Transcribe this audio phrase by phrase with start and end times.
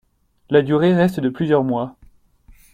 [0.49, 1.95] La durée reste de plusieurs mois.